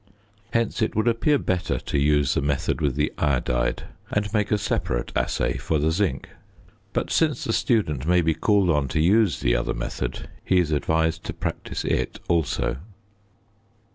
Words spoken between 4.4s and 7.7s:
a separate assay for the zinc. But since the